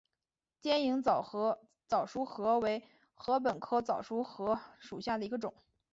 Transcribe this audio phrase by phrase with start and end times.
[0.59, 1.21] 尖颖早
[2.07, 2.81] 熟禾为
[3.17, 5.53] 禾本科早熟禾属下的一个种。